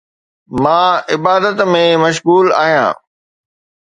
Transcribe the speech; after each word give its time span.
مان 0.63 0.91
عبادت 1.13 1.57
۾ 1.73 1.83
مشغول 2.03 2.47
آهيان 2.63 2.93